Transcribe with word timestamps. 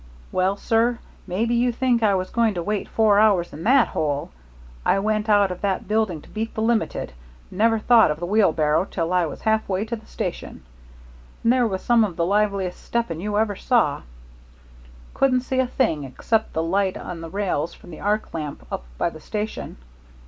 Well, 0.31 0.57
sir, 0.57 0.97
maybe 1.27 1.53
you 1.53 1.71
think 1.71 2.01
I 2.01 2.15
was 2.15 2.31
going 2.31 2.55
to 2.55 2.63
wait 2.63 2.87
four 2.89 3.19
hours 3.19 3.53
in 3.53 3.61
that 3.65 3.89
hole! 3.89 4.31
I 4.83 4.97
went 4.97 5.29
out 5.29 5.51
of 5.51 5.61
that 5.61 5.87
building 5.87 6.23
to 6.23 6.29
beat 6.31 6.55
the 6.55 6.61
limited 6.63 7.13
never 7.51 7.77
thought 7.77 8.09
of 8.09 8.19
the 8.19 8.25
wheelbarrow 8.25 8.85
till 8.85 9.13
I 9.13 9.27
was 9.27 9.41
halfway 9.41 9.85
to 9.85 9.95
the 9.95 10.07
station. 10.07 10.63
And 11.43 11.53
there 11.53 11.67
was 11.67 11.83
some 11.83 12.03
of 12.03 12.15
the 12.15 12.25
liveliest 12.25 12.83
stepping 12.83 13.21
you 13.21 13.37
ever 13.37 13.55
saw. 13.55 14.01
Couldn't 15.13 15.41
see 15.41 15.59
a 15.59 15.67
thing 15.67 16.03
except 16.03 16.53
the 16.53 16.63
light 16.63 16.97
on 16.97 17.21
the 17.21 17.29
rails 17.29 17.75
from 17.75 17.91
the 17.91 17.99
arc 17.99 18.33
lamp 18.33 18.65
up 18.71 18.83
by 18.97 19.11
the 19.11 19.19
station. 19.21 19.77